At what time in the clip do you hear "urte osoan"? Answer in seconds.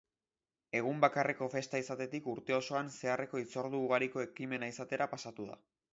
2.33-2.91